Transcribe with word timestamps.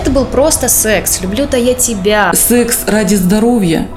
это 0.00 0.10
был 0.10 0.24
просто 0.24 0.68
секс. 0.68 1.20
Люблю-то 1.20 1.56
я 1.56 1.74
тебя. 1.74 2.32
Секс 2.34 2.80
ради 2.86 3.16
здоровья 3.16 3.88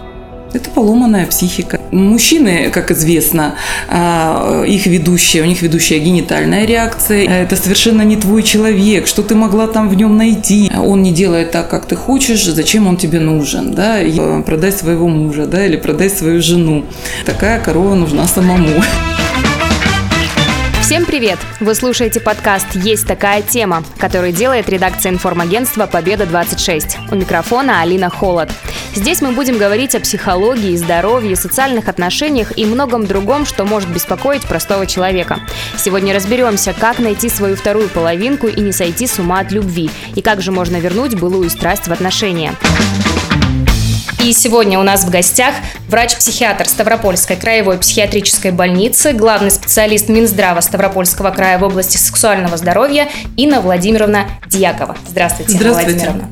это 0.54 0.70
поломанная 0.70 1.26
психика. 1.28 1.80
Мужчины, 1.92 2.70
как 2.72 2.92
известно, 2.92 3.56
а, 3.88 4.64
их 4.68 4.86
ведущая, 4.86 5.44
у 5.44 5.46
них 5.46 5.62
ведущая 5.62 6.00
генитальная 6.00 6.66
реакция. 6.66 7.26
Это 7.26 7.56
совершенно 7.56 8.02
не 8.02 8.18
твой 8.18 8.44
человек. 8.44 9.08
Что 9.08 9.24
ты 9.24 9.34
могла 9.34 9.68
там 9.68 9.88
в 9.88 9.96
нем 9.96 10.18
найти? 10.18 10.70
Он 10.76 11.04
не 11.04 11.14
делает 11.14 11.52
так, 11.52 11.70
как 11.70 11.86
ты 11.86 11.96
хочешь. 11.96 12.44
Зачем 12.44 12.88
он 12.88 12.98
тебе 12.98 13.22
нужен? 13.22 13.72
Да? 13.74 14.02
И 14.02 14.42
продай 14.44 14.74
своего 14.74 15.08
мужа, 15.08 15.46
да, 15.46 15.66
или 15.66 15.78
продай 15.78 16.10
свою 16.10 16.42
жену. 16.42 16.84
Такая 17.26 17.62
корова 17.62 17.96
нужна 17.96 18.28
самому. 18.28 18.82
Всем 20.92 21.06
привет! 21.06 21.40
Вы 21.62 21.74
слушаете 21.74 22.20
подкаст 22.20 22.76
«Есть 22.76 23.08
такая 23.08 23.42
тема», 23.42 23.82
который 23.98 24.34
делает 24.34 24.68
редакция 24.68 25.14
информагентства 25.14 25.86
«Победа-26». 25.86 27.14
У 27.14 27.16
микрофона 27.16 27.80
Алина 27.80 28.10
Холод. 28.10 28.52
Здесь 28.94 29.22
мы 29.22 29.32
будем 29.32 29.58
говорить 29.58 29.96
о 29.96 30.02
психологии, 30.02 30.76
здоровье, 30.76 31.38
социальных 31.38 31.88
отношениях 31.88 32.58
и 32.58 32.66
многом 32.66 33.06
другом, 33.08 33.46
что 33.46 33.64
может 33.64 33.88
беспокоить 33.88 34.44
простого 34.44 34.86
человека. 34.86 35.40
Сегодня 35.78 36.14
разберемся, 36.14 36.74
как 36.78 37.00
найти 37.00 37.30
свою 37.30 37.56
вторую 37.56 37.88
половинку 37.88 38.48
и 38.48 38.60
не 38.60 38.74
сойти 38.74 39.08
с 39.08 39.18
ума 39.18 39.40
от 39.40 39.54
любви, 39.54 39.90
и 40.16 40.22
как 40.22 40.42
же 40.42 40.52
можно 40.52 40.76
вернуть 40.76 41.16
былую 41.16 41.50
страсть 41.50 41.88
в 41.88 41.94
отношения. 41.94 42.54
И 44.24 44.34
сегодня 44.34 44.80
у 44.80 44.84
нас 44.84 45.04
в 45.04 45.10
гостях 45.10 45.56
врач-психиатр 45.88 46.70
Ставропольской 46.70 47.36
краевой 47.36 47.80
психиатрической 47.80 48.52
больницы, 48.52 49.14
главный 49.14 49.50
специалист 49.50 50.10
Минздрава 50.10 50.62
Ставропольского 50.62 51.32
края 51.32 51.58
в 51.58 51.64
области 51.64 51.98
сексуального 51.98 52.56
здоровья 52.56 53.10
Инна 53.36 53.62
Владимировна 53.62 54.28
Дьякова. 54.46 54.96
Здравствуйте, 55.10 55.54
Здравствуйте. 55.54 55.92
Владимировна. 55.92 56.30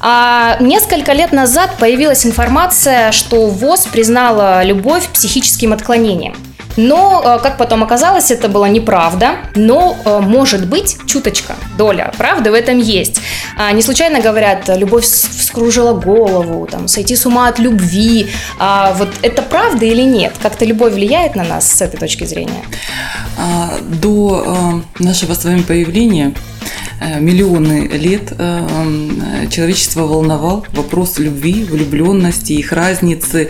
А, 0.00 0.58
несколько 0.60 1.12
лет 1.12 1.32
назад 1.32 1.70
появилась 1.78 2.26
информация, 2.26 3.12
что 3.12 3.46
ВОЗ 3.46 3.86
признала 3.86 4.62
любовь 4.62 5.08
психическим 5.08 5.72
отклонением. 5.72 6.36
Но, 6.76 7.22
э, 7.24 7.38
как 7.42 7.58
потом 7.58 7.82
оказалось, 7.82 8.30
это 8.30 8.48
была 8.48 8.68
неправда. 8.68 9.36
Но, 9.54 9.96
э, 10.04 10.20
может 10.20 10.66
быть, 10.66 10.96
чуточка, 11.06 11.54
доля 11.76 12.12
правды 12.16 12.50
в 12.50 12.54
этом 12.54 12.78
есть. 12.78 13.20
А, 13.56 13.72
не 13.72 13.82
случайно 13.82 14.20
говорят, 14.20 14.68
любовь 14.68 15.04
вскружила 15.04 15.92
голову, 15.92 16.66
там, 16.66 16.88
сойти 16.88 17.16
с 17.16 17.26
ума 17.26 17.48
от 17.48 17.58
любви. 17.58 18.28
А 18.58 18.92
вот 18.94 19.08
это 19.22 19.42
правда 19.42 19.84
или 19.84 20.02
нет? 20.02 20.32
Как-то 20.42 20.64
любовь 20.64 20.94
влияет 20.94 21.36
на 21.36 21.44
нас 21.44 21.70
с 21.70 21.82
этой 21.82 21.98
точки 21.98 22.24
зрения? 22.24 22.64
А, 23.38 23.78
до 23.82 24.82
э, 24.98 25.02
нашего 25.02 25.34
с 25.34 25.44
вами 25.44 25.62
появления 25.62 26.32
миллионы 27.20 27.88
лет 27.88 28.32
э, 28.38 29.46
человечество 29.50 30.02
волновал 30.02 30.66
вопрос 30.72 31.18
любви, 31.18 31.64
влюбленности, 31.64 32.52
их 32.52 32.72
разницы, 32.72 33.48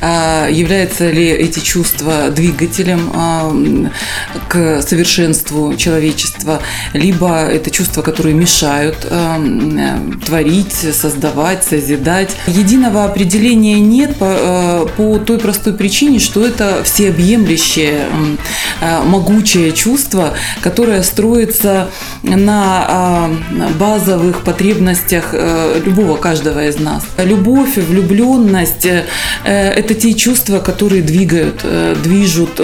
э, 0.00 0.48
являются 0.50 1.10
ли 1.10 1.28
эти 1.28 1.60
чувства 1.60 2.30
двигателем 2.30 3.90
к 4.48 4.82
совершенству 4.82 5.74
человечества, 5.76 6.60
либо 6.92 7.44
это 7.44 7.70
чувства, 7.70 8.02
которые 8.02 8.34
мешают 8.34 9.06
творить, 10.26 10.72
создавать, 10.72 11.64
созидать. 11.64 12.36
Единого 12.46 13.04
определения 13.04 13.80
нет 13.80 14.16
по, 14.16 14.88
по 14.96 15.18
той 15.18 15.38
простой 15.38 15.74
причине, 15.74 16.18
что 16.18 16.46
это 16.46 16.82
всеобъемлющее, 16.84 18.06
могучее 19.04 19.72
чувство, 19.72 20.34
которое 20.62 21.02
строится 21.02 21.90
на 22.22 22.93
базовых 23.78 24.42
потребностях 24.42 25.30
э, 25.32 25.80
любого 25.84 26.16
каждого 26.16 26.66
из 26.66 26.78
нас. 26.78 27.04
Любовь, 27.18 27.76
влюбленность 27.76 28.86
э,– 28.86 29.04
это 29.44 29.94
те 29.94 30.14
чувства, 30.14 30.60
которые 30.60 31.02
двигают, 31.02 31.60
э, 31.64 31.96
движут 32.02 32.60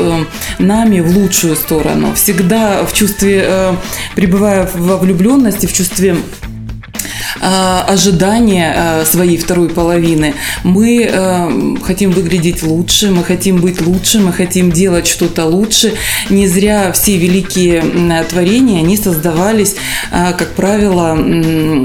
нами 0.58 1.00
в 1.00 1.16
лучшую 1.16 1.56
сторону. 1.56 2.14
Всегда 2.14 2.84
в 2.84 2.92
чувстве, 2.92 3.76
пребывая 4.14 4.68
во 4.74 4.96
влюбленности, 4.96 5.66
в 5.66 5.72
чувстве 5.72 6.16
ожидания 7.40 8.74
э, 8.74 9.04
своей 9.04 9.36
второй 9.36 9.68
половины. 9.68 10.34
Мы 10.64 11.08
э, 11.10 11.76
хотим 11.82 12.10
выглядеть 12.10 12.62
лучше, 12.62 13.10
мы 13.10 13.24
хотим 13.24 13.60
быть 13.60 13.80
лучше, 13.80 14.20
мы 14.20 14.32
хотим 14.32 14.72
делать 14.72 15.06
что-то 15.06 15.44
лучше. 15.46 15.94
Не 16.30 16.46
зря 16.46 16.92
все 16.92 17.16
великие 17.16 17.82
творения, 18.28 18.80
они 18.80 18.96
создавались, 18.96 19.76
как 20.10 20.54
правило, 20.54 21.16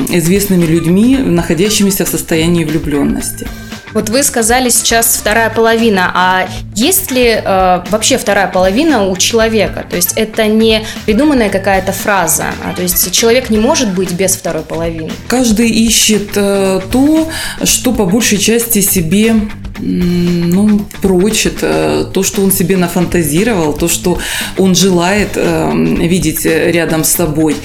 известными 0.10 0.66
людьми, 0.66 1.18
находящимися 1.18 2.06
в 2.06 2.08
состоянии 2.08 2.64
влюбленности. 2.64 3.48
Вот 3.96 4.10
вы 4.10 4.24
сказали 4.24 4.68
сейчас 4.68 5.16
вторая 5.16 5.50
половина, 5.50 6.12
а 6.14 6.50
есть 6.76 7.12
ли 7.12 7.28
э, 7.28 7.84
вообще 7.90 8.18
вторая 8.18 8.48
половина 8.48 9.08
у 9.08 9.16
человека? 9.16 9.86
То 9.90 9.96
есть 9.96 10.12
это 10.18 10.48
не 10.48 10.86
придуманная 11.06 11.50
какая-то 11.50 11.94
фраза, 11.94 12.48
а 12.62 12.74
то 12.76 12.82
есть 12.82 13.10
человек 13.14 13.50
не 13.50 13.58
может 13.58 13.94
быть 13.96 14.12
без 14.12 14.36
второй 14.36 14.64
половины. 14.64 15.12
Каждый 15.30 15.70
ищет 15.70 16.32
э, 16.36 16.82
то, 16.92 17.30
что 17.64 17.94
по 17.94 18.06
большей 18.06 18.38
части 18.38 18.82
себе 18.82 19.34
ну, 19.80 20.82
прочит 21.02 21.60
э, 21.62 22.06
то, 22.14 22.24
что 22.24 22.42
он 22.42 22.52
себе 22.52 22.78
нафантазировал, 22.78 23.74
то, 23.74 23.88
что 23.88 24.20
он 24.58 24.76
желает 24.76 25.32
э, 25.36 25.72
видеть 25.74 26.46
рядом 26.46 27.04
с 27.04 27.10
собой. 27.10 27.56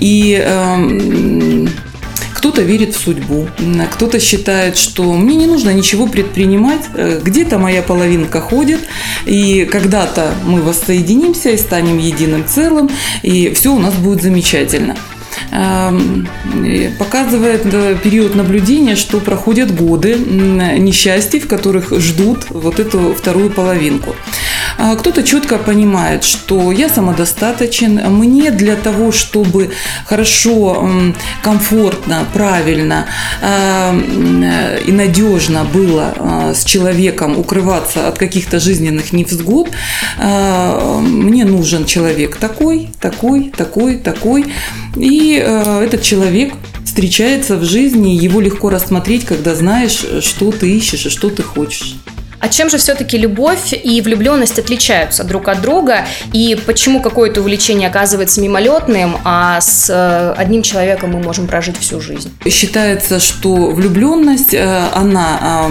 И 0.00 0.38
э, 0.42 1.37
кто-то 2.58 2.72
верит 2.72 2.96
в 2.96 3.00
судьбу, 3.00 3.46
кто-то 3.92 4.18
считает, 4.18 4.76
что 4.76 5.12
мне 5.12 5.36
не 5.36 5.46
нужно 5.46 5.70
ничего 5.72 6.08
предпринимать, 6.08 6.80
э, 6.92 7.20
где-то 7.22 7.56
моя 7.56 7.82
половинка 7.82 8.40
ходит, 8.40 8.80
и 9.26 9.64
когда-то 9.64 10.34
мы 10.44 10.60
воссоединимся 10.62 11.50
и 11.50 11.56
станем 11.56 11.98
единым 11.98 12.44
целым, 12.44 12.90
и 13.22 13.50
все 13.54 13.72
у 13.72 13.78
нас 13.78 13.94
будет 13.94 14.22
замечательно 14.22 14.96
эм, 15.52 16.26
показывает 16.98 17.62
э, 17.64 17.96
период 18.02 18.34
наблюдения, 18.34 18.96
что 18.96 19.20
проходят 19.20 19.72
годы 19.72 20.16
несчастий, 20.16 21.38
в 21.38 21.46
которых 21.46 21.92
ждут 22.00 22.46
вот 22.50 22.80
эту 22.80 23.14
вторую 23.14 23.50
половинку. 23.50 24.16
А 24.78 24.94
кто-то 24.94 25.24
четко 25.24 25.58
понимает, 25.58 26.22
что 26.22 26.70
я 26.70 26.88
самодостаточен, 26.88 27.96
мне 28.14 28.52
для 28.52 28.76
того, 28.76 29.10
чтобы 29.10 29.72
хорошо, 30.06 30.88
комфортно, 31.42 32.24
правильно 32.32 33.06
а, 33.42 33.92
и 34.86 34.92
надежно 34.92 35.64
было 35.64 36.14
а, 36.16 36.54
с 36.54 36.64
человеком 36.64 37.36
укрываться 37.36 38.06
от 38.06 38.18
каких-то 38.18 38.60
жизненных 38.60 39.12
невзгод, 39.12 39.70
мне 40.18 41.44
нужен 41.44 41.84
человек 41.84 42.36
такой, 42.36 42.90
такой, 43.00 43.52
такой, 43.56 43.96
такой. 43.96 44.46
И 44.96 45.34
этот 45.34 46.02
человек 46.02 46.54
встречается 46.84 47.56
в 47.56 47.64
жизни, 47.64 48.10
его 48.10 48.40
легко 48.40 48.70
рассмотреть, 48.70 49.24
когда 49.24 49.54
знаешь, 49.54 50.04
что 50.20 50.52
ты 50.52 50.70
ищешь 50.70 51.06
и 51.06 51.10
что 51.10 51.30
ты 51.30 51.42
хочешь. 51.42 51.96
А 52.40 52.48
чем 52.48 52.70
же 52.70 52.78
все-таки 52.78 53.18
любовь 53.18 53.72
и 53.72 54.00
влюбленность 54.00 54.58
отличаются 54.58 55.24
друг 55.24 55.48
от 55.48 55.60
друга? 55.60 56.06
И 56.32 56.56
почему 56.66 57.00
какое-то 57.00 57.40
увлечение 57.40 57.88
оказывается 57.88 58.40
мимолетным, 58.40 59.16
а 59.24 59.60
с 59.60 59.90
э, 59.90 60.34
одним 60.36 60.62
человеком 60.62 61.10
мы 61.10 61.20
можем 61.20 61.46
прожить 61.46 61.76
всю 61.78 62.00
жизнь? 62.00 62.32
Считается, 62.48 63.18
что 63.18 63.70
влюбленность, 63.70 64.54
э, 64.54 64.84
она 64.94 65.70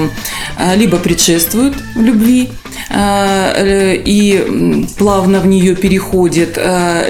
э, 0.59 0.75
либо 0.75 0.97
предшествует 0.97 1.73
любви, 1.95 2.49
и 2.89 4.85
плавно 4.97 5.39
в 5.39 5.47
нее 5.47 5.75
переходит, 5.75 6.57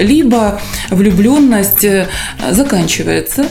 либо 0.00 0.60
влюбленность 0.90 1.86
заканчивается 2.50 3.46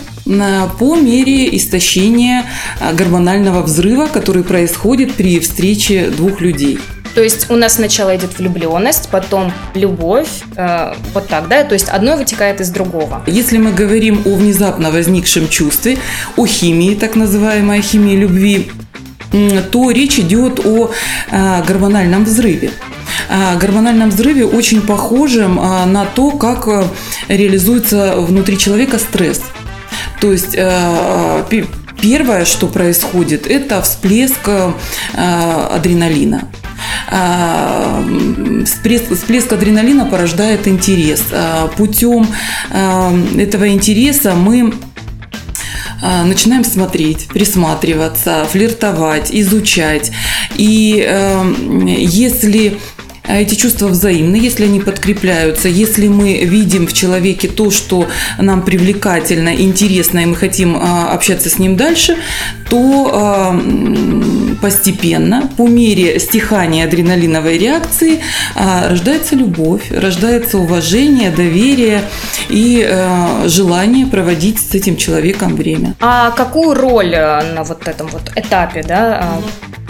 по 0.80 0.96
мере 0.96 1.56
истощения 1.56 2.46
а, 2.80 2.94
гормонального 2.94 3.62
взрыва, 3.62 4.08
который 4.08 4.44
происходит 4.44 5.14
при 5.14 5.40
встрече 5.40 6.10
двух 6.10 6.42
людей. 6.42 6.80
То 7.16 7.24
есть 7.24 7.50
у 7.50 7.56
нас 7.56 7.74
сначала 7.74 8.16
идет 8.16 8.38
влюбленность, 8.38 9.10
потом 9.10 9.52
любовь, 9.74 10.28
э, 10.56 10.94
вот 11.16 11.28
так, 11.28 11.48
да? 11.48 11.64
То 11.64 11.74
есть 11.74 11.90
одно 11.90 12.16
вытекает 12.16 12.62
из 12.62 12.70
другого. 12.70 13.24
Если 13.26 13.58
мы 13.58 13.72
говорим 13.72 14.22
о 14.26 14.36
внезапно 14.36 14.92
возникшем 14.92 15.50
чувстве, 15.50 15.98
о 16.36 16.46
химии, 16.46 16.94
так 16.94 17.16
называемой 17.16 17.82
химии 17.82 18.16
любви, 18.16 18.70
то 19.72 19.90
речь 19.90 20.20
идет 20.20 20.60
о 20.64 20.92
э, 21.32 21.64
гормональном 21.66 22.24
взрыве 22.24 22.72
гормональном 23.60 24.10
взрыве 24.10 24.46
очень 24.46 24.82
похожем 24.82 25.60
а, 25.60 25.86
на 25.86 26.06
то, 26.06 26.32
как 26.32 26.68
э, 26.68 26.86
реализуется 27.28 28.16
внутри 28.18 28.58
человека 28.58 29.00
стресс. 29.00 29.42
То 30.20 30.32
есть 30.32 30.56
э, 30.56 31.64
первое, 32.02 32.46
что 32.46 32.68
происходит, 32.68 33.48
это 33.48 33.82
всплеск 33.82 34.48
э, 34.48 34.72
адреналина. 35.14 36.50
Э, 37.12 38.64
всплеск, 38.66 39.14
всплеск 39.14 39.54
адреналина 39.54 40.06
порождает 40.06 40.68
интерес. 40.68 41.24
Путем 41.76 42.28
этого 42.72 43.70
интереса 43.70 44.34
мы 44.34 44.74
начинаем 46.02 46.64
смотреть, 46.64 47.28
присматриваться, 47.28 48.46
флиртовать, 48.46 49.30
изучать. 49.32 50.12
И 50.56 51.04
э, 51.08 51.54
если 51.98 52.78
эти 53.28 53.56
чувства 53.56 53.88
взаимны, 53.88 54.36
если 54.36 54.66
они 54.66 54.80
подкрепляются, 54.80 55.68
если 55.68 56.08
мы 56.08 56.40
видим 56.44 56.88
в 56.88 56.94
человеке 56.94 57.48
то, 57.48 57.72
что 57.72 58.08
нам 58.38 58.62
привлекательно, 58.62 59.56
интересно, 59.56 60.20
и 60.20 60.26
мы 60.26 60.36
хотим 60.36 60.78
а, 60.78 61.12
общаться 61.12 61.50
с 61.50 61.60
ним 61.60 61.76
дальше, 61.76 62.18
то 62.70 63.12
а, 63.14 63.62
постепенно, 64.62 65.50
по 65.58 65.68
мере 65.68 66.20
стихания 66.20 66.86
адреналиновой 66.86 67.58
реакции, 67.58 68.20
а, 68.56 68.90
рождается 68.90 69.36
любовь, 69.36 69.92
рождается 69.92 70.58
уважение, 70.58 71.32
доверие 71.32 72.04
и 72.50 72.88
желание 73.46 74.06
проводить 74.06 74.60
с 74.60 74.74
этим 74.74 74.96
человеком 74.96 75.56
время. 75.56 75.96
А 76.00 76.32
какую 76.32 76.74
роль 76.74 77.14
э, 77.14 77.54
на 77.54 77.64
вот 77.64 77.88
этом 77.88 78.08
вот 78.08 78.32
этапе, 78.36 78.84
да, 78.84 79.40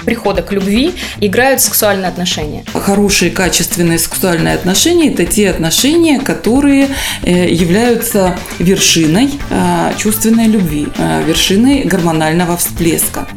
прихода 0.08 0.42
к 0.42 0.54
любви 0.54 0.94
играют 1.20 1.60
сексуальные 1.60 2.08
отношения? 2.08 2.64
Хорошие, 2.74 3.30
качественные 3.30 4.00
сексуальные 4.00 4.56
отношения– 4.56 5.10
это 5.14 5.26
те 5.26 5.50
отношения, 5.50 6.20
которые 6.20 6.88
э, 7.24 7.50
являются 7.54 8.38
вершиной 8.58 9.30
а, 9.52 9.94
чувственной 9.98 10.48
любви, 10.48 10.88
а, 10.98 11.22
вершиной 11.24 11.84
гормонального 11.84 12.56
всплеска. 12.56 13.28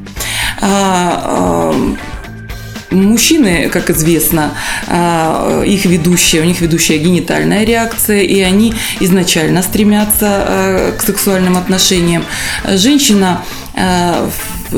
А, 0.61 1.75
Мужчины, 2.90 3.69
как 3.69 3.88
известно, 3.90 4.50
их 5.64 5.84
ведущая, 5.84 6.40
у 6.40 6.44
них 6.44 6.61
ведущая 6.61 6.99
генитальная 6.99 7.64
реакция, 7.64 8.22
и 8.22 8.40
они 8.40 8.75
изначально 8.99 9.62
стремятся 9.62 10.93
к 10.99 11.00
сексуальным 11.00 11.56
отношениям. 11.56 12.25
Женщина 12.67 13.44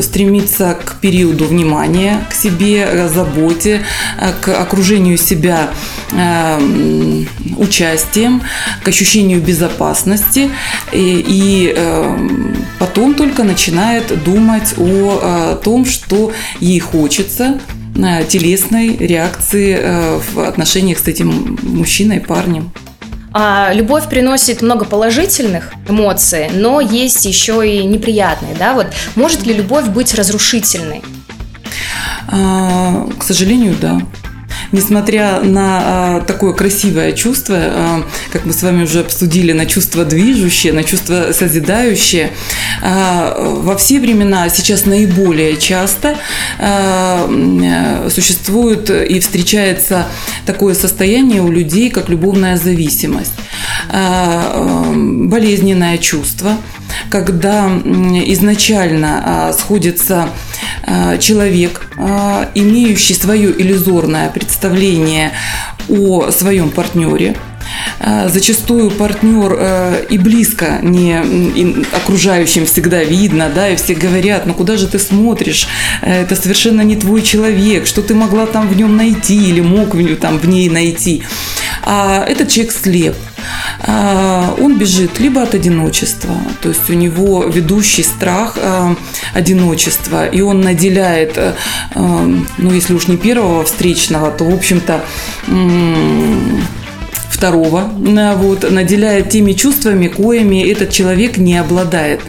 стремиться 0.00 0.76
к 0.84 1.00
периоду 1.00 1.44
внимания 1.44 2.24
к 2.30 2.34
себе, 2.34 3.08
заботе, 3.08 3.82
э, 4.18 4.32
к 4.40 4.48
окружению 4.48 5.18
себя 5.18 5.70
э, 6.12 7.24
участием, 7.56 8.42
к 8.82 8.88
ощущению 8.88 9.40
безопасности 9.40 10.50
и, 10.92 11.24
и 11.26 11.74
э, 11.76 12.18
потом 12.78 13.14
только 13.14 13.44
начинает 13.44 14.22
думать 14.24 14.74
о 14.78 15.56
том, 15.56 15.84
что 15.84 16.32
ей 16.60 16.80
хочется 16.80 17.60
телесной 18.28 18.96
реакции 18.96 19.78
в 20.32 20.40
отношениях 20.40 20.98
с 20.98 21.08
этим 21.08 21.58
мужчиной, 21.62 22.20
парнем. 22.20 22.72
А, 23.34 23.72
любовь 23.72 24.08
приносит 24.08 24.62
много 24.62 24.84
положительных 24.84 25.72
эмоций, 25.88 26.50
но 26.52 26.80
есть 26.80 27.24
еще 27.24 27.66
и 27.68 27.84
неприятные, 27.84 28.54
да? 28.54 28.74
Вот 28.74 28.88
может 29.14 29.46
ли 29.46 29.54
любовь 29.54 29.86
быть 29.86 30.14
разрушительной? 30.14 31.02
А, 32.28 33.08
к 33.18 33.22
сожалению, 33.22 33.74
да 33.80 34.00
несмотря 34.72 35.40
на 35.40 35.80
а, 35.82 36.20
такое 36.20 36.54
красивое 36.54 37.12
чувство, 37.12 37.56
а, 37.58 38.04
как 38.32 38.46
мы 38.46 38.52
с 38.52 38.62
вами 38.62 38.84
уже 38.84 39.00
обсудили, 39.00 39.52
на 39.52 39.66
чувство 39.66 40.04
движущее, 40.04 40.72
на 40.72 40.82
чувство 40.82 41.32
созидающее, 41.32 42.32
а, 42.82 43.36
во 43.38 43.76
все 43.76 44.00
времена 44.00 44.48
сейчас 44.48 44.86
наиболее 44.86 45.58
часто 45.58 46.16
существует 48.10 48.90
и 48.90 49.20
встречается 49.20 50.06
такое 50.46 50.74
состояние 50.74 51.42
у 51.42 51.50
людей, 51.50 51.90
как 51.90 52.08
любовная 52.08 52.56
зависимость, 52.56 53.32
болезненное 53.88 55.98
чувство, 55.98 56.56
когда 57.10 57.66
изначально 57.66 59.54
сходится 59.58 60.28
человек, 61.18 61.88
имеющий 62.54 63.14
свое 63.14 63.50
иллюзорное 63.60 64.30
представление 64.30 65.32
о 65.88 66.30
своем 66.30 66.70
партнере, 66.70 67.36
Зачастую 68.26 68.90
партнер 68.90 69.56
э, 69.58 70.06
и 70.10 70.18
близко 70.18 70.80
не 70.82 71.22
и 71.54 71.84
окружающим 71.92 72.66
всегда 72.66 73.04
видно, 73.04 73.50
да, 73.54 73.68
и 73.68 73.76
все 73.76 73.94
говорят, 73.94 74.44
ну 74.46 74.54
куда 74.54 74.76
же 74.76 74.88
ты 74.88 74.98
смотришь, 74.98 75.68
э, 76.00 76.22
это 76.22 76.34
совершенно 76.34 76.82
не 76.82 76.96
твой 76.96 77.22
человек, 77.22 77.86
что 77.86 78.02
ты 78.02 78.14
могла 78.14 78.46
там 78.46 78.68
в 78.68 78.76
нем 78.76 78.96
найти 78.96 79.36
или 79.36 79.60
мог 79.60 79.94
в, 79.94 80.16
там, 80.16 80.38
в 80.38 80.48
ней 80.48 80.68
найти. 80.68 81.22
А 81.84 82.24
этот 82.24 82.48
человек 82.48 82.72
слеп, 82.72 83.16
он 84.60 84.78
бежит 84.78 85.18
либо 85.20 85.42
от 85.42 85.54
одиночества, 85.54 86.34
то 86.60 86.68
есть 86.68 86.88
у 86.88 86.94
него 86.94 87.44
ведущий 87.44 88.02
страх 88.02 88.56
а, 88.60 88.96
одиночества, 89.34 90.26
и 90.26 90.40
он 90.40 90.60
наделяет, 90.60 91.36
а, 91.36 91.54
ну 91.94 92.72
если 92.72 92.94
уж 92.94 93.08
не 93.08 93.16
первого 93.16 93.64
встречного, 93.64 94.30
то 94.30 94.44
в 94.44 94.54
общем-то 94.54 95.04
второго, 97.28 97.90
вот, 98.36 98.70
наделяет 98.70 99.30
теми 99.30 99.52
чувствами, 99.52 100.06
коими 100.08 100.62
этот 100.70 100.90
человек 100.90 101.38
не 101.38 101.58
обладает 101.58 102.20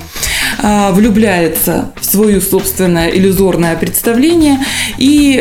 влюбляется 0.92 1.92
в 2.00 2.06
свое 2.06 2.40
собственное 2.40 3.10
иллюзорное 3.10 3.76
представление 3.76 4.60
и 4.98 5.40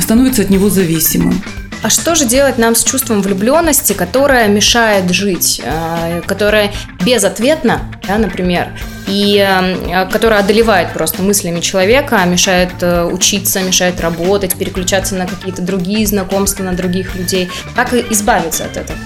становится 0.00 0.42
от 0.42 0.50
него 0.50 0.68
зависимым. 0.70 1.42
А 1.86 1.88
что 1.88 2.16
же 2.16 2.24
делать 2.24 2.58
нам 2.58 2.74
с 2.74 2.82
чувством 2.82 3.22
влюбленности, 3.22 3.92
которое 3.92 4.48
мешает 4.48 5.08
жить, 5.12 5.62
э, 5.64 6.20
которое 6.26 6.72
безответно, 7.04 7.80
да, 8.08 8.18
например, 8.18 8.70
и 9.06 9.38
э, 9.38 10.10
которая 10.10 10.40
одолевает 10.40 10.92
просто 10.92 11.22
мыслями 11.22 11.60
человека, 11.60 12.24
мешает 12.26 12.70
э, 12.80 13.04
учиться, 13.04 13.60
мешает 13.60 14.00
работать, 14.00 14.56
переключаться 14.56 15.14
на 15.14 15.28
какие-то 15.28 15.62
другие 15.62 16.04
знакомства, 16.08 16.64
на 16.64 16.72
других 16.72 17.14
людей. 17.14 17.48
Как 17.76 17.94
избавиться 17.94 18.64
от 18.64 18.76
этого? 18.78 18.98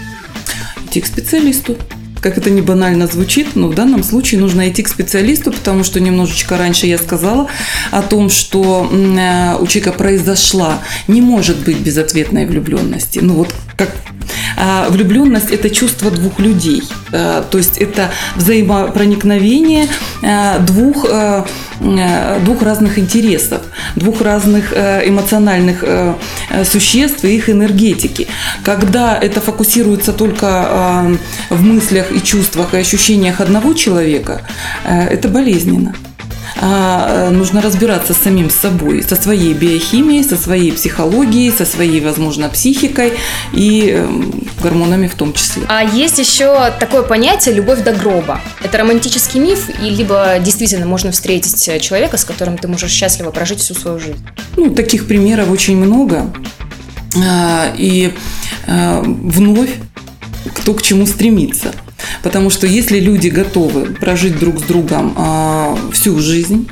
Идти 0.86 1.02
к 1.02 1.06
специалисту 1.06 1.76
как 2.20 2.38
это 2.38 2.50
не 2.50 2.60
банально 2.60 3.06
звучит, 3.06 3.56
но 3.56 3.68
в 3.68 3.74
данном 3.74 4.02
случае 4.02 4.40
нужно 4.40 4.68
идти 4.68 4.82
к 4.82 4.88
специалисту, 4.88 5.52
потому 5.52 5.84
что 5.84 6.00
немножечко 6.00 6.56
раньше 6.56 6.86
я 6.86 6.98
сказала 6.98 7.48
о 7.90 8.02
том, 8.02 8.30
что 8.30 8.88
э, 8.90 9.56
у 9.60 9.66
человека 9.66 9.92
произошла, 9.92 10.78
не 11.08 11.22
может 11.22 11.58
быть 11.58 11.78
безответной 11.78 12.46
влюбленности. 12.46 13.20
Ну 13.20 13.34
вот 13.34 13.54
как 13.76 13.90
влюбленность– 14.88 15.50
это 15.52 15.70
чувство 15.70 16.10
двух 16.10 16.38
людей, 16.38 16.82
э, 17.12 17.42
то 17.50 17.58
есть 17.58 17.78
это 17.78 18.10
взаимопроникновение 18.36 19.86
э, 20.22 20.58
двух, 20.60 21.06
двух 22.44 22.62
разных 22.62 22.98
интересов, 22.98 23.62
двух 23.96 24.20
разных 24.20 24.72
эмоциональных 24.74 25.82
существ 26.64 27.24
и 27.24 27.36
их 27.36 27.48
энергетики. 27.48 28.26
Когда 28.62 29.16
это 29.16 29.40
фокусируется 29.40 30.12
только 30.12 31.16
в 31.48 31.62
мыслях 31.62 32.12
и 32.12 32.22
чувствах 32.22 32.74
и 32.74 32.78
ощущениях 32.78 33.40
одного 33.40 33.72
человека, 33.72 34.42
это 34.84 35.28
болезненно. 35.28 35.94
А, 36.56 37.28
э, 37.28 37.30
нужно 37.30 37.60
разбираться 37.60 38.14
с 38.14 38.18
самим 38.18 38.50
собой, 38.50 39.02
со 39.02 39.16
своей 39.16 39.54
биохимией, 39.54 40.24
со 40.24 40.36
своей 40.36 40.72
психологией, 40.72 41.52
со 41.52 41.64
своей, 41.64 42.00
возможно, 42.00 42.48
психикой 42.48 43.12
и 43.52 43.90
эм, 43.90 44.32
гормонами 44.62 45.06
в 45.06 45.14
том 45.14 45.32
числе. 45.32 45.62
А 45.68 45.82
есть 45.82 46.18
еще 46.18 46.72
такое 46.78 47.02
понятие 47.02 47.54
«любовь 47.54 47.82
до 47.82 47.92
гроба». 47.92 48.40
Это 48.62 48.78
романтический 48.78 49.40
миф, 49.40 49.68
и 49.80 49.90
либо 49.90 50.36
действительно 50.40 50.86
можно 50.86 51.12
встретить 51.12 51.82
человека, 51.82 52.16
с 52.16 52.24
которым 52.24 52.58
ты 52.58 52.68
можешь 52.68 52.90
счастливо 52.90 53.30
прожить 53.30 53.60
всю 53.60 53.74
свою 53.74 53.98
жизнь? 53.98 54.24
Ну, 54.56 54.70
таких 54.70 55.06
примеров 55.06 55.50
очень 55.50 55.76
много. 55.76 56.32
А, 57.16 57.72
и 57.76 58.12
а, 58.66 59.02
вновь 59.04 59.70
кто 60.54 60.74
к 60.74 60.82
чему 60.82 61.06
стремится. 61.06 61.72
Потому 62.22 62.50
что 62.50 62.66
если 62.66 63.00
люди 63.00 63.28
готовы 63.28 63.86
прожить 63.86 64.38
друг 64.38 64.60
с 64.60 64.62
другом 64.62 65.14
э, 65.16 65.76
всю 65.92 66.18
жизнь, 66.18 66.68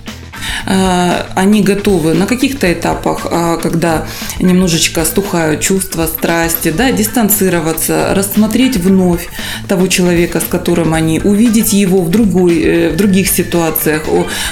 они 1.34 1.62
готовы 1.62 2.14
на 2.14 2.26
каких-то 2.26 2.72
этапах, 2.72 3.26
э, 3.30 3.58
когда 3.62 4.06
немножечко 4.40 5.04
стухают 5.04 5.60
чувства, 5.60 6.06
страсти, 6.06 6.70
да, 6.70 6.92
дистанцироваться, 6.92 8.12
рассмотреть 8.14 8.76
вновь 8.76 9.28
того 9.68 9.86
человека, 9.86 10.40
с 10.40 10.44
которым 10.44 10.94
они, 10.94 11.20
увидеть 11.22 11.72
его 11.72 12.02
в, 12.02 12.10
другой, 12.10 12.62
э, 12.62 12.90
в 12.90 12.96
других 12.96 13.28
ситуациях, 13.28 14.02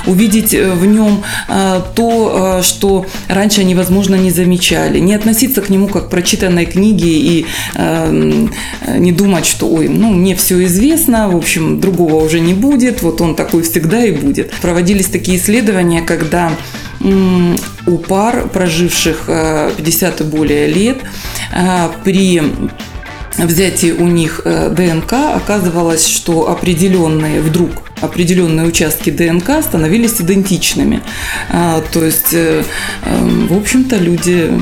увидеть 0.06 0.52
в 0.52 0.84
нем 0.86 1.22
то, 1.94 2.60
что 2.62 3.06
раньше 3.28 3.60
они, 3.60 3.74
возможно, 3.74 4.14
не 4.14 4.30
замечали, 4.30 4.98
не 4.98 5.14
относиться 5.14 5.62
к 5.62 5.68
нему 5.68 5.88
как 5.88 6.06
к 6.06 6.10
прочитанной 6.10 6.66
книге 6.66 7.08
и 7.08 7.46
не 7.76 9.12
думать, 9.12 9.46
что, 9.46 9.68
ой, 9.68 9.88
ну, 9.88 10.10
мне 10.10 10.34
все 10.34 10.64
известно, 10.64 11.28
в 11.28 11.36
общем, 11.36 11.80
другого 11.80 12.24
уже 12.24 12.40
не 12.40 12.54
будет, 12.54 13.02
вот 13.02 13.20
он 13.20 13.34
такой 13.34 13.62
всегда 13.62 14.04
и 14.04 14.12
будет. 14.12 14.52
Проводились 14.62 15.06
такие 15.06 15.38
исследования, 15.38 15.85
когда 16.06 16.52
у 17.86 17.98
пар, 17.98 18.48
проживших 18.48 19.26
50 19.76 20.20
э, 20.20 20.24
и 20.24 20.26
более 20.26 20.66
лет, 20.66 20.98
э, 21.52 21.88
при 22.04 22.42
взятии 23.38 23.92
у 23.92 24.06
них 24.06 24.40
э, 24.44 24.70
ДНК 24.70 25.12
оказывалось, 25.34 26.06
что 26.06 26.50
определенные 26.50 27.40
вдруг 27.40 27.70
определенные 28.00 28.66
участки 28.66 29.10
ДНК 29.10 29.62
становились 29.62 30.20
идентичными. 30.20 31.02
А, 31.50 31.82
то 31.92 32.04
есть, 32.04 32.32
эм, 32.32 33.46
в 33.48 33.56
общем-то, 33.56 33.96
люди 33.96 34.52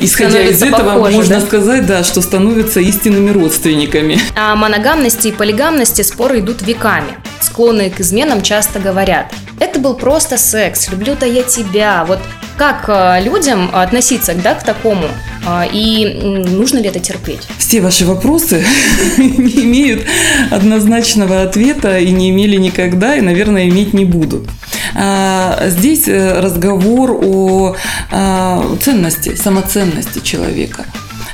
Исходя 0.00 0.40
из 0.40 0.62
этого, 0.62 0.94
похожи, 0.94 1.16
можно 1.16 1.40
да? 1.40 1.46
сказать, 1.46 1.86
да, 1.86 2.02
что 2.02 2.20
становятся 2.20 2.80
истинными 2.80 3.30
родственниками. 3.30 4.18
О 4.34 4.56
моногамности 4.56 5.28
и 5.28 5.32
полигамности 5.32 6.02
споры 6.02 6.40
идут 6.40 6.62
веками. 6.62 7.12
Склонные 7.40 7.90
к 7.90 8.00
изменам 8.00 8.42
часто 8.42 8.80
говорят, 8.80 9.32
это 9.58 9.80
был 9.80 9.94
просто 9.94 10.36
секс, 10.36 10.90
люблю-то 10.90 11.26
я 11.26 11.42
тебя. 11.42 12.04
Вот 12.06 12.18
как 12.56 12.84
э, 12.88 13.22
людям 13.22 13.70
относиться 13.72 14.34
да, 14.34 14.54
к 14.54 14.64
такому? 14.64 15.06
А, 15.46 15.66
и 15.70 16.06
нужно 16.48 16.78
ли 16.78 16.88
это 16.88 16.98
терпеть? 16.98 17.46
Все 17.58 17.80
ваши 17.80 18.04
вопросы 18.04 18.64
не 19.18 19.64
имеют 19.64 20.04
однозначного 20.50 21.42
ответа 21.42 21.98
и 21.98 22.10
не 22.10 22.30
имели 22.30 22.56
никогда, 22.56 23.16
и, 23.16 23.20
наверное, 23.20 23.68
иметь 23.68 23.92
не 23.92 24.04
будут. 24.04 24.48
А, 24.94 25.68
здесь 25.68 26.08
э, 26.08 26.40
разговор 26.40 27.12
о 27.12 27.76
а, 28.10 28.76
ценности, 28.82 29.34
самоценности 29.34 30.20
человека, 30.20 30.84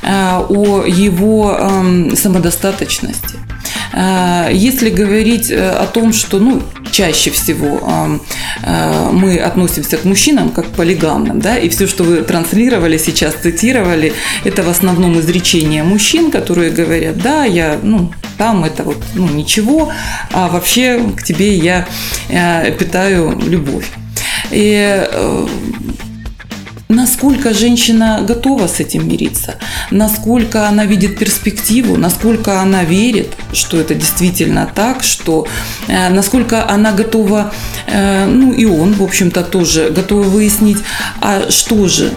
о 0.05 0.83
его 0.85 1.57
самодостаточности. 2.13 3.42
Если 3.93 4.89
говорить 4.89 5.51
э, 5.51 5.69
о 5.69 5.85
том, 5.85 6.13
что 6.13 6.39
ну, 6.39 6.61
чаще 6.91 7.29
всего 7.31 8.19
э, 8.63 9.09
мы 9.11 9.37
относимся 9.37 9.97
к 9.97 10.05
мужчинам 10.05 10.49
как 10.49 10.65
к 10.67 10.69
полигамным, 10.69 11.39
да, 11.39 11.57
и 11.57 11.69
все, 11.69 11.87
что 11.87 12.03
вы 12.03 12.23
транслировали 12.23 12.97
сейчас, 12.97 13.35
цитировали, 13.35 14.13
это 14.43 14.63
в 14.63 14.69
основном 14.69 15.19
изречения 15.19 15.83
мужчин, 15.83 16.31
которые 16.31 16.71
говорят, 16.71 17.17
да, 17.17 17.45
я, 17.45 17.79
ну, 17.81 18.11
там 18.37 18.63
это 18.63 18.83
вот, 18.83 18.97
ну, 19.15 19.27
ничего, 19.27 19.91
а 20.31 20.49
вообще 20.49 20.99
к 21.15 21.23
тебе 21.23 21.55
я 21.55 21.87
э, 22.29 22.71
питаю 22.71 23.39
любовь. 23.45 23.89
И 24.51 25.07
э, 25.11 25.47
насколько 26.95 27.53
женщина 27.53 28.23
готова 28.27 28.67
с 28.67 28.79
этим 28.79 29.07
мириться, 29.07 29.55
насколько 29.91 30.67
она 30.67 30.85
видит 30.85 31.17
перспективу, 31.17 31.97
насколько 31.97 32.61
она 32.61 32.83
верит, 32.83 33.29
что 33.53 33.79
это 33.79 33.95
действительно 33.95 34.69
так, 34.73 35.03
что 35.03 35.47
э, 35.87 36.09
насколько 36.09 36.69
она 36.69 36.91
готова, 36.91 37.53
э, 37.87 38.25
ну 38.25 38.51
и 38.53 38.65
он, 38.65 38.93
в 38.93 39.03
общем-то, 39.03 39.43
тоже 39.43 39.89
готовы 39.89 40.23
выяснить, 40.23 40.77
а 41.21 41.49
что 41.49 41.87
же 41.87 42.11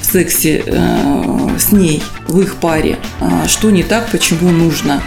в 0.00 0.12
сексе 0.12 0.62
э, 0.66 1.48
с 1.58 1.72
ней, 1.72 2.02
в 2.26 2.40
их 2.40 2.56
паре, 2.56 2.98
э, 3.20 3.46
что 3.48 3.70
не 3.70 3.82
так, 3.82 4.08
почему 4.10 4.50
нужно 4.50 5.02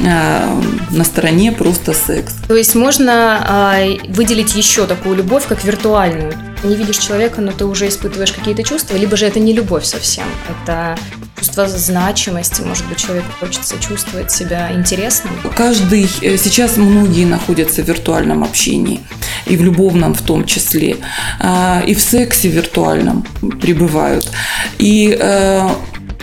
э, 0.00 0.60
на 0.90 1.04
стороне 1.04 1.52
просто 1.52 1.92
секс. 1.92 2.34
То 2.46 2.56
есть 2.56 2.74
можно 2.74 3.74
э, 3.76 3.96
выделить 4.08 4.54
еще 4.54 4.86
такую 4.86 5.16
любовь, 5.16 5.46
как 5.46 5.64
виртуальную, 5.64 6.34
не 6.64 6.76
видишь 6.76 6.98
человека, 6.98 7.40
но 7.40 7.52
ты 7.52 7.64
уже 7.64 7.88
испытываешь 7.88 8.32
какие-то 8.32 8.62
чувства, 8.62 8.96
либо 8.96 9.16
же 9.16 9.26
это 9.26 9.40
не 9.40 9.52
любовь 9.52 9.84
совсем, 9.84 10.26
это 10.48 10.98
чувство 11.36 11.68
значимости, 11.68 12.62
может 12.62 12.86
быть, 12.88 12.98
человеку 12.98 13.28
хочется 13.40 13.76
чувствовать 13.80 14.30
себя 14.30 14.72
интересным. 14.72 15.32
Каждый, 15.56 16.08
э, 16.22 16.36
сейчас 16.36 16.76
многие 16.76 17.24
находятся 17.24 17.82
в 17.82 17.88
виртуальном 17.88 18.44
общении, 18.44 19.00
и 19.46 19.56
в 19.56 19.62
любовном 19.62 20.14
в 20.14 20.22
том 20.22 20.44
числе, 20.44 20.96
а, 21.40 21.82
и 21.86 21.94
в 21.94 22.00
сексе 22.00 22.48
виртуальном 22.48 23.24
пребывают. 23.60 24.30
И 24.78 25.16
э, 25.18 25.68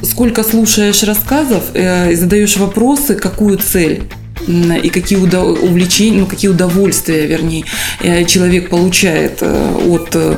сколько 0.01 0.43
слушаешь 0.43 1.03
рассказов 1.03 1.63
э, 1.73 2.11
и 2.11 2.15
задаешь 2.15 2.57
вопросы, 2.57 3.15
какую 3.15 3.57
цель 3.57 4.03
и 4.47 4.89
какие 4.89 5.17
увлечения, 5.17 6.19
ну, 6.19 6.25
какие 6.25 6.51
удовольствия, 6.51 7.25
вернее, 7.25 7.65
э, 8.01 8.25
человек 8.25 8.69
получает 8.69 9.39
э, 9.41 9.75
от 9.87 10.15
э, 10.15 10.37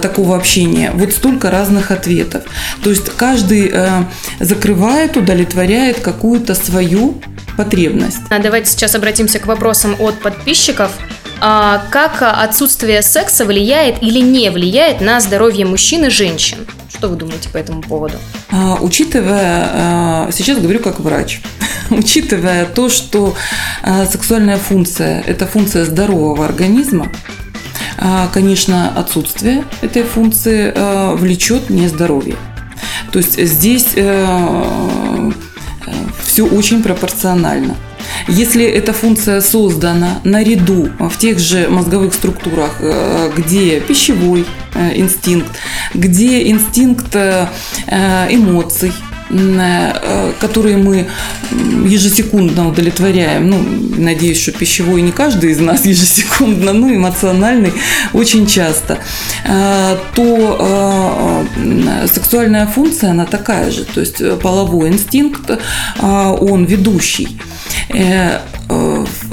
такого 0.00 0.36
общения. 0.36 0.92
Вот 0.94 1.12
столько 1.12 1.50
разных 1.50 1.90
ответов. 1.90 2.44
То 2.82 2.90
есть 2.90 3.10
каждый 3.16 3.72
закрывает, 4.40 5.16
удовлетворяет 5.16 6.00
какую-то 6.00 6.54
свою 6.54 7.20
потребность. 7.56 8.18
А 8.30 8.38
давайте 8.38 8.70
сейчас 8.70 8.94
обратимся 8.94 9.38
к 9.38 9.46
вопросам 9.46 9.96
от 9.98 10.20
подписчиков. 10.20 10.92
А 11.40 11.84
как 11.90 12.22
отсутствие 12.22 13.02
секса 13.02 13.44
влияет 13.44 14.02
или 14.02 14.20
не 14.20 14.50
влияет 14.50 15.00
на 15.00 15.20
здоровье 15.20 15.66
мужчин 15.66 16.04
и 16.04 16.10
женщин? 16.10 16.66
Что 16.96 17.08
вы 17.08 17.16
думаете 17.16 17.48
по 17.48 17.56
этому 17.56 17.82
поводу? 17.82 18.14
А, 18.50 18.78
учитывая, 18.80 19.68
а, 19.72 20.28
сейчас 20.32 20.58
говорю 20.60 20.78
как 20.78 21.00
врач, 21.00 21.40
учитывая 21.90 22.66
то, 22.66 22.88
что 22.88 23.34
а, 23.82 24.06
сексуальная 24.06 24.58
функция– 24.58 25.20
это 25.26 25.46
функция 25.46 25.84
здорового 25.84 26.44
организма, 26.44 27.08
конечно, 28.32 28.92
отсутствие 28.96 29.64
этой 29.80 30.02
функции 30.02 30.74
влечет 31.16 31.70
нездоровье. 31.70 32.34
То 33.12 33.18
есть 33.18 33.40
здесь 33.40 33.86
все 36.24 36.42
очень 36.44 36.82
пропорционально. 36.82 37.76
Если 38.28 38.64
эта 38.64 38.92
функция 38.92 39.40
создана 39.40 40.20
наряду 40.24 40.90
в 40.98 41.16
тех 41.18 41.38
же 41.38 41.68
мозговых 41.68 42.12
структурах, 42.14 42.80
где 43.36 43.80
пищевой 43.80 44.44
инстинкт, 44.74 45.56
где 45.94 46.48
инстинкт 46.50 47.14
э, 47.14 47.48
эмоций, 48.30 48.92
которые 50.38 50.76
мы 50.76 51.06
ежесекундно 51.86 52.68
удовлетворяем. 52.68 53.48
Ну, 53.48 53.58
надеюсь, 53.96 54.40
что 54.40 54.52
пищевой 54.52 55.00
не 55.02 55.12
каждый 55.12 55.52
из 55.52 55.60
нас 55.60 55.86
ежесекундно, 55.86 56.72
но 56.72 56.94
эмоциональный 56.94 57.72
очень 58.12 58.46
часто. 58.46 58.98
То 60.14 61.46
сексуальная 62.06 62.66
функция, 62.66 63.10
она 63.10 63.24
такая 63.24 63.70
же. 63.70 63.84
То 63.84 64.00
есть 64.00 64.22
половой 64.40 64.90
инстинкт, 64.90 65.50
он 66.00 66.66
ведущий. 66.66 67.40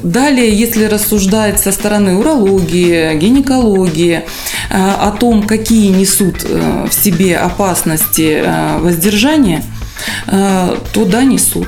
Э, 0.01 0.08
э, 0.08 0.08
далее, 0.08 0.53
если 0.53 0.86
рассуждать 0.86 1.60
со 1.60 1.72
стороны 1.72 2.17
урологии, 2.17 3.15
гинекологии, 3.17 4.24
э, 4.70 4.74
о 4.74 5.12
том, 5.12 5.43
какие 5.43 5.89
несут 5.89 6.43
в 6.43 6.91
себе 6.91 7.38
опасности 7.38 8.43
воздержания, 8.79 9.63
то 10.25 11.05
да, 11.05 11.24
несут. 11.24 11.67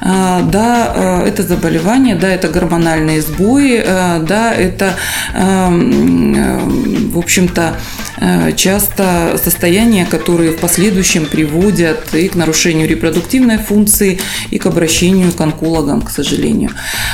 Да, 0.00 1.22
это 1.26 1.42
заболевание, 1.42 2.14
да, 2.14 2.28
это 2.28 2.48
гормональные 2.48 3.20
сбои, 3.20 3.82
да, 3.84 4.54
это, 4.54 4.94
в 5.34 7.18
общем-то, 7.18 7.74
Э, 8.20 8.52
часто 8.56 9.38
состояния, 9.42 10.04
которые 10.04 10.50
в 10.50 10.58
последующем 10.58 11.26
приводят 11.26 12.14
и 12.14 12.28
к 12.28 12.34
нарушению 12.34 12.88
репродуктивной 12.88 13.58
функции, 13.58 14.18
и 14.50 14.58
к 14.58 14.66
обращению 14.66 15.32
к 15.32 15.40
онкологам, 15.40 16.02
к 16.02 16.10
сожалению. 16.10 16.70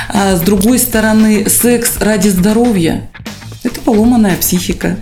А 0.09 0.37
с 0.37 0.41
другой 0.41 0.79
стороны, 0.79 1.47
секс 1.49 1.99
ради 2.01 2.29
здоровья– 2.29 3.11
это 3.65 3.81
поломанная 3.81 4.37
психика 4.37 4.97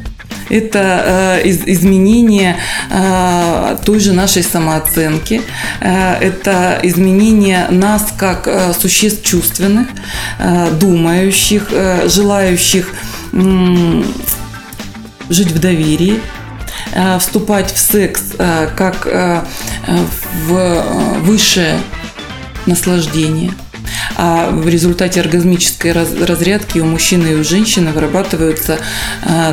это 0.49 1.41
э, 1.43 1.49
из, 1.49 1.63
изменение 1.67 2.57
э, 2.91 3.77
той 3.85 4.01
же 4.01 4.13
нашей 4.13 4.43
самооценки, 4.43 5.43
э, 5.81 6.15
это 6.21 6.81
изменение 6.83 7.69
нас 7.71 8.13
как 8.17 8.47
э, 8.47 8.73
существ 8.73 9.25
чувственных, 9.25 9.89
э, 10.39 10.71
думающих, 10.73 11.69
э, 11.71 12.09
желающих 12.09 12.93
э, 13.33 14.03
жить 15.29 15.53
в 15.53 15.59
доверии, 15.59 16.21
э, 16.95 17.19
вступать 17.19 17.73
в 17.73 17.79
секс 17.79 18.23
э, 18.39 18.69
как 18.77 19.07
э, 19.07 19.43
в 20.47 20.85
высшее 21.21 21.79
наслаждение. 22.67 23.53
А 24.25 24.51
в 24.53 24.69
результате 24.69 25.21
оргазмической 25.21 25.91
разрядки 25.91 26.79
у 26.79 26.85
мужчины 26.85 27.33
и 27.33 27.35
у 27.35 27.43
женщины 27.43 27.91
вырабатываются 27.91 28.79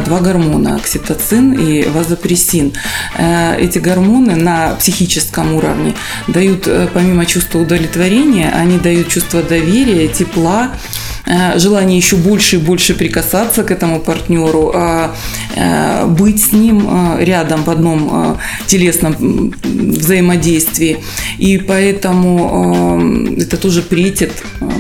два 0.05 0.19
гормона– 0.19 0.75
окситоцин 0.77 1.53
и 1.53 1.87
вазопрессин. 1.87 2.73
Эти 3.17 3.79
гормоны 3.79 4.35
на 4.35 4.75
психическом 4.75 5.55
уровне 5.55 5.95
дают, 6.27 6.69
помимо 6.93 7.25
чувства 7.25 7.57
удовлетворения, 7.57 8.51
они 8.51 8.77
дают 8.77 9.07
чувство 9.07 9.41
доверия, 9.41 10.07
тепла, 10.07 10.69
Э, 10.69 11.08
желание 11.55 11.97
еще 11.97 12.15
больше 12.15 12.55
и 12.55 12.59
больше 12.59 12.93
прикасаться 12.95 13.63
к 13.63 13.71
этому 13.71 13.99
партнеру, 13.99 14.71
а, 14.73 15.15
э, 15.55 16.05
быть 16.07 16.43
с 16.43 16.51
ним 16.51 16.87
э, 16.89 17.23
рядом 17.23 17.63
в 17.63 17.69
одном 17.69 18.37
телесном 18.67 19.53
взаимодействии. 19.63 20.97
И 21.37 21.57
поэтому 21.57 23.35
это 23.37 23.57
тоже 23.57 23.81
претит 23.81 24.31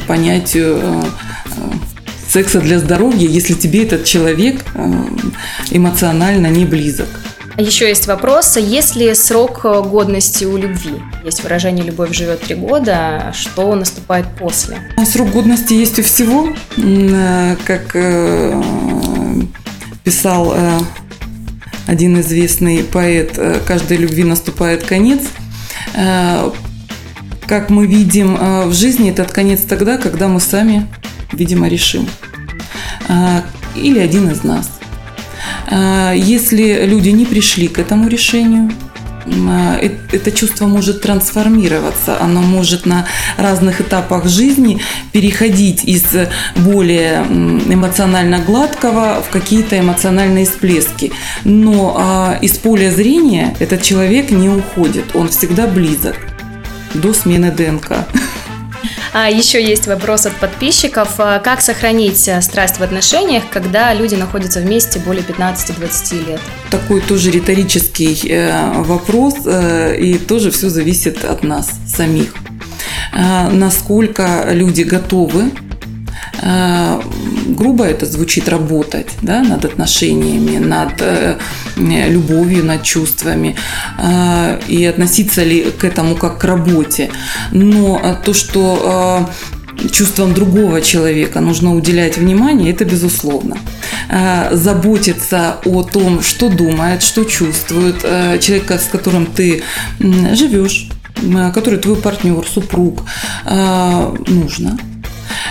понятию 0.07 1.03
секса 2.27 2.59
для 2.61 2.79
здоровья, 2.79 3.27
если 3.27 3.53
тебе 3.53 3.83
этот 3.83 4.05
человек 4.05 4.63
эмоционально 5.71 6.47
не 6.47 6.65
близок. 6.65 7.07
Еще 7.59 7.89
есть 7.89 8.07
вопрос, 8.07 8.55
есть 8.55 8.95
ли 8.95 9.13
срок 9.13 9.63
годности 9.89 10.45
у 10.45 10.55
любви? 10.55 10.93
Есть 11.25 11.43
выражение 11.43 11.83
«любовь 11.83 12.15
живет 12.15 12.39
три 12.39 12.55
года», 12.55 13.33
что 13.35 13.75
наступает 13.75 14.27
после? 14.37 14.77
Срок 15.05 15.31
годности 15.31 15.73
есть 15.73 15.99
у 15.99 16.03
всего, 16.03 16.47
э, 16.77 17.57
как 17.65 17.91
э, 17.95 18.61
писал 20.05 20.53
э, 20.55 20.79
один 21.85 22.21
известный 22.21 22.81
поэт, 22.81 23.37
каждой 23.67 23.97
любви 23.97 24.23
наступает 24.23 24.85
конец. 24.85 25.19
Как 25.93 27.69
мы 27.69 27.87
видим 27.87 28.37
в 28.69 28.73
жизни, 28.73 29.09
этот 29.09 29.31
конец 29.33 29.61
тогда, 29.67 29.97
когда 29.97 30.29
мы 30.29 30.39
сами, 30.39 30.87
видимо, 31.33 31.67
решим. 31.67 32.07
Или 33.75 33.99
один 33.99 34.29
из 34.29 34.43
нас. 34.43 34.78
А, 35.67 36.13
если 36.13 36.85
люди 36.85 37.09
не 37.09 37.25
пришли 37.25 37.67
к 37.67 37.79
этому 37.79 38.07
решению, 38.07 38.71
а, 39.47 39.77
это 39.77 40.31
чувство 40.31 40.65
может 40.65 41.01
трансформироваться, 41.01 42.21
оно 42.21 42.41
может 42.41 42.85
на 42.85 43.05
разных 43.37 43.81
этапах 43.81 44.27
жизни 44.27 44.81
переходить 45.11 45.83
из 45.83 46.05
более 46.55 47.21
эмоционально 47.21 48.39
гладкого 48.39 49.21
в 49.21 49.29
какие-то 49.29 49.79
эмоциональные 49.79 50.45
всплески. 50.45 51.11
Но 51.43 51.95
а, 51.97 52.39
из 52.41 52.57
поля 52.57 52.91
зрения 52.91 53.55
этот 53.59 53.81
человек 53.81 54.31
не 54.31 54.49
уходит, 54.49 55.15
он 55.15 55.29
всегда 55.29 55.67
близок 55.67 56.15
до 56.93 57.13
смены 57.13 57.51
ДНК. 57.51 58.07
А 59.13 59.29
еще 59.29 59.63
есть 59.63 59.87
вопрос 59.87 60.25
от 60.25 60.35
подписчиков. 60.35 61.15
А 61.17 61.39
как 61.39 61.61
сохранить 61.61 62.27
э, 62.27 62.41
страсть 62.41 62.77
в 62.77 62.83
отношениях, 62.83 63.43
когда 63.51 63.93
люди 63.93 64.15
находятся 64.15 64.59
вместе 64.59 64.99
более 64.99 65.23
15-20 65.23 66.27
лет? 66.27 66.41
Такой 66.69 67.01
тоже 67.01 67.31
риторический 67.31 68.19
э, 68.29 68.81
вопрос, 68.81 69.35
э, 69.45 69.97
и 69.97 70.17
тоже 70.17 70.51
все 70.51 70.69
зависит 70.69 71.25
от 71.25 71.43
нас 71.43 71.71
самих. 71.87 72.33
Насколько 73.51 74.49
люди 74.51 74.83
готовы 74.83 75.51
грубо 76.41 77.85
это 77.85 78.05
звучит 78.05 78.47
работать 78.47 79.09
да, 79.21 79.43
над 79.43 79.65
отношениями, 79.65 80.57
над 80.57 81.01
э, 81.01 81.37
любовью, 81.75 82.65
над 82.65 82.83
чувствами 82.83 83.55
э, 83.97 84.59
и 84.67 84.85
относиться 84.85 85.43
ли 85.43 85.71
к 85.71 85.83
этому 85.83 86.15
как 86.15 86.39
к 86.39 86.43
работе. 86.43 87.09
Но 87.51 88.17
то, 88.23 88.33
что 88.33 89.29
чувствам 89.91 90.33
другого 90.33 90.81
человека 90.81 91.39
нужно 91.39 91.75
уделять 91.75 92.17
внимание, 92.17 92.71
это 92.71 92.85
безусловно. 92.85 93.57
Заботиться 94.51 95.57
о 95.65 95.83
том, 95.83 96.21
что 96.21 96.49
думает, 96.49 97.01
что 97.01 97.23
чувствует 97.23 98.01
человека, 98.41 98.77
с 98.77 98.87
которым 98.87 99.25
ты 99.25 99.63
живешь, 99.99 100.89
который 101.53 101.79
твой 101.79 101.95
партнер, 101.95 102.45
супруг, 102.45 103.03
нужно. 104.27 104.77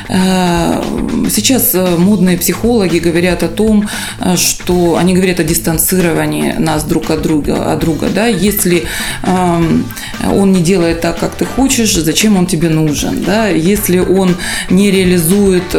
Э, 0.09 0.83
сейчас 1.31 1.75
э, 1.75 1.97
модные 1.97 2.39
психологи 2.39 2.99
говорят 2.99 3.43
о 3.43 3.49
том, 3.49 3.89
э, 4.21 4.37
что 4.37 4.97
они 4.97 5.15
говорят 5.15 5.41
о 5.41 5.45
дистанцировании 5.45 6.55
нас 6.59 6.85
друг 6.85 7.11
от 7.11 7.23
друга, 7.23 7.73
от 7.73 7.81
друга 7.81 8.09
да? 8.15 8.27
если 8.27 8.85
эм, 9.25 9.85
он 10.25 10.53
не 10.53 10.63
делает 10.63 11.01
так, 11.01 11.19
как 11.19 11.35
ты 11.35 11.45
хочешь, 11.45 11.95
зачем 11.95 12.37
он 12.37 12.47
тебе 12.47 12.71
нужен, 12.71 13.23
да? 13.23 13.49
если 13.49 13.99
он 13.99 14.37
не 14.71 14.91
реализует 14.91 15.77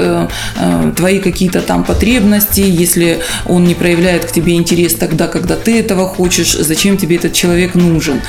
твои 0.95 1.19
какие-то 1.19 1.61
там 1.61 1.83
потребности, 1.83 2.61
если 2.61 3.19
он 3.45 3.63
не 3.63 3.75
проявляет 3.75 4.25
к 4.25 4.31
тебе 4.31 4.53
интерес 4.53 4.93
тогда, 4.93 5.27
когда 5.27 5.55
ты 5.55 5.79
этого 5.79 6.07
хочешь, 6.07 6.53
зачем 6.53 6.97
тебе 6.97 7.15
этот 7.15 7.33
человек 7.33 7.75
нужен. 7.75 8.21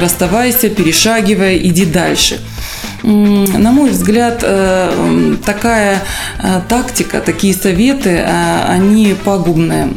Расставайся, 0.00 0.68
перешагивай, 0.68 1.58
иди 1.58 1.84
дальше 1.84 2.40
на 3.06 3.70
мой 3.70 3.90
взгляд, 3.90 4.40
э, 4.42 5.36
такая 5.44 6.02
э, 6.42 6.60
тактика, 6.68 7.20
такие 7.20 7.54
советы, 7.54 8.10
э, 8.10 8.64
они 8.68 9.14
пагубные. 9.24 9.88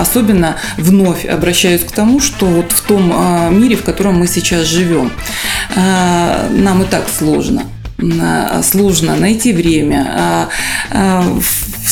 Особенно 0.00 0.56
вновь 0.76 1.24
обращаюсь 1.24 1.84
к 1.84 1.92
тому, 1.92 2.20
что 2.20 2.46
вот 2.46 2.72
в 2.72 2.82
том 2.82 3.58
мире, 3.58 3.76
в 3.76 3.84
котором 3.84 4.18
мы 4.18 4.26
сейчас 4.26 4.66
живем, 4.66 5.12
нам 5.76 6.82
и 6.82 6.84
так 6.86 7.04
сложно 7.08 7.62
сложно 8.62 9.16
найти 9.16 9.52
время, 9.52 10.48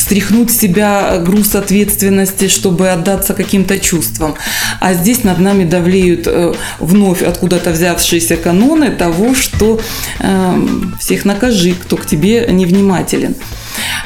встряхнуть 0.07 0.53
с 0.53 0.57
себя 0.57 1.19
груз 1.19 1.57
ответственности, 1.57 2.47
чтобы 2.47 2.91
отдаться 2.91 3.35
каким-то 3.35 3.81
чувствам. 3.81 4.37
А 4.79 4.95
здесь 4.95 5.25
над 5.25 5.41
нами 5.41 5.65
давлеют 5.65 6.29
э, 6.29 6.55
вновь 6.79 7.23
откуда-то 7.23 7.73
взявшиеся 7.73 8.37
каноны 8.37 8.91
того, 8.91 9.35
что 9.35 9.81
эм, 10.21 10.95
всех 11.01 11.25
накажи, 11.25 11.73
кто 11.73 11.97
к 11.97 12.07
тебе 12.07 12.47
невнимателен. 12.49 13.35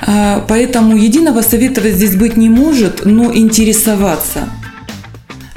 А, 0.01 0.43
поэтому 0.49 0.97
единого 0.97 1.43
совета 1.43 1.91
здесь 1.91 2.17
быть 2.17 2.39
не 2.39 2.49
может, 2.49 3.05
но 3.05 3.35
интересоваться 3.35 4.49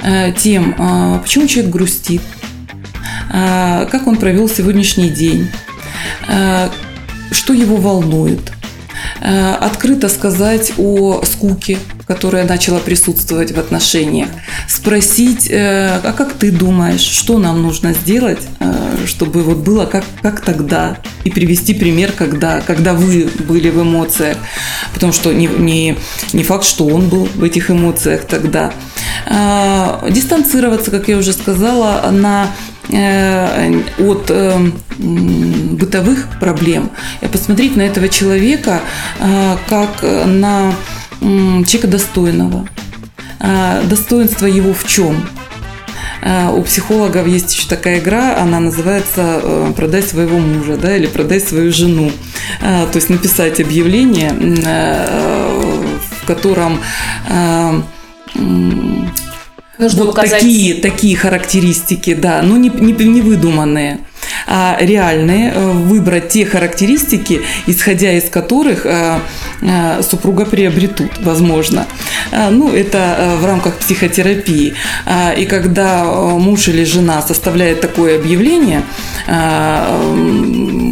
э, 0.00 0.32
тем, 0.36 0.74
почему 1.22 1.46
человек 1.46 1.72
грустит, 1.72 2.20
как 3.30 4.06
он 4.06 4.16
провел 4.16 4.48
сегодняшний 4.48 5.08
день, 5.08 5.48
что 7.32 7.52
его 7.52 7.76
волнует, 7.76 8.53
Э, 8.53 8.53
открыто 9.20 10.08
сказать 10.08 10.72
о 10.78 11.22
скуке, 11.24 11.78
которая 12.06 12.44
начала 12.44 12.78
присутствовать 12.78 13.52
в 13.52 13.58
отношениях, 13.58 14.28
спросить, 14.68 15.50
э, 15.50 16.00
а 16.02 16.12
как 16.12 16.34
ты 16.34 16.50
думаешь, 16.50 17.00
что 17.00 17.38
нам 17.38 17.62
нужно 17.62 17.94
сделать, 17.94 18.40
э, 18.60 19.06
чтобы 19.06 19.42
вот 19.42 19.58
было 19.58 19.86
как, 19.86 20.04
как 20.22 20.40
тогда, 20.40 20.98
и 21.24 21.30
привести 21.30 21.74
пример, 21.74 22.12
когда, 22.12 22.60
когда 22.60 22.92
вы 22.92 23.28
были 23.48 23.70
в 23.70 23.82
эмоциях, 23.82 24.36
потому 24.92 25.12
что 25.12 25.32
не, 25.32 25.46
не, 25.46 25.96
не 26.32 26.42
факт, 26.42 26.64
что 26.64 26.86
он 26.86 27.08
был 27.08 27.28
в 27.34 27.42
этих 27.42 27.70
эмоциях 27.70 28.26
тогда. 28.26 28.72
Дистанцироваться, 30.10 30.90
как 30.90 31.08
я 31.08 31.16
уже 31.16 31.32
сказала, 31.32 32.10
на 32.10 32.48
Э, 32.48 32.73
от 32.88 34.30
э, 34.30 34.70
бытовых 34.98 36.28
проблем, 36.38 36.90
и 37.20 37.26
посмотреть 37.26 37.76
на 37.76 37.82
этого 37.82 38.08
человека 38.08 38.80
э, 39.18 39.56
как 39.68 40.02
на 40.02 40.72
человека 41.20 41.88
достойного. 41.88 42.68
Достоинство 43.84 44.46
его 44.46 44.72
в 44.74 44.86
чем? 44.86 45.26
У 46.52 46.62
психологов 46.62 47.26
есть 47.26 47.54
еще 47.54 47.68
такая 47.68 47.98
игра, 47.98 48.38
она 48.38 48.60
называется 48.60 49.72
«Продай 49.76 50.02
своего 50.02 50.38
мужа» 50.38 50.76
да, 50.76 50.96
или 50.96 51.06
«Продай 51.06 51.40
свою 51.40 51.72
жену». 51.72 52.10
То 52.60 52.90
есть 52.94 53.10
написать 53.10 53.60
объявление, 53.60 54.32
в 56.20 56.26
котором 56.26 56.80
Нужно 59.78 60.04
вот 60.04 60.12
указать... 60.12 60.40
такие, 60.40 60.74
такие 60.74 61.16
характеристики, 61.16 62.14
да, 62.14 62.42
но 62.42 62.56
не, 62.56 62.68
не, 62.68 62.92
не 62.92 63.20
выдуманные 63.20 64.00
а 64.46 64.76
реальные, 64.80 65.52
э, 65.54 65.70
выбрать 65.72 66.28
те 66.28 66.44
характеристики, 66.44 67.40
исходя 67.66 68.12
из 68.12 68.28
которых 68.28 68.86
э, 68.86 69.20
э, 69.62 70.02
супруга 70.02 70.44
приобретут, 70.44 71.10
возможно. 71.20 71.86
Ну, 72.50 72.72
это 72.72 73.36
в 73.40 73.46
рамках 73.46 73.76
психотерапии. 73.76 74.74
И 75.38 75.44
когда 75.46 76.04
муж 76.04 76.68
или 76.68 76.84
жена 76.84 77.22
составляет 77.22 77.80
такое 77.80 78.16
объявление, 78.18 78.82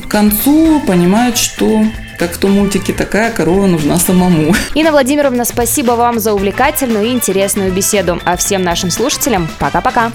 к 0.02 0.08
концу 0.08 0.80
понимают, 0.80 1.38
что 1.38 1.84
как 2.18 2.34
в 2.34 2.38
том 2.38 2.52
мультике, 2.52 2.92
такая 2.92 3.32
корова 3.32 3.66
нужна 3.66 3.98
самому. 3.98 4.54
Инна 4.74 4.92
Владимировна, 4.92 5.44
спасибо 5.44 5.92
вам 5.92 6.20
за 6.20 6.34
увлекательную 6.34 7.06
и 7.06 7.10
интересную 7.10 7.72
беседу. 7.72 8.20
А 8.24 8.36
всем 8.36 8.62
нашим 8.62 8.90
слушателям 8.90 9.48
пока-пока. 9.58 10.12